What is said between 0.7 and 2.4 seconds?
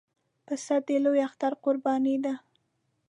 د لوی اختر قرباني ده.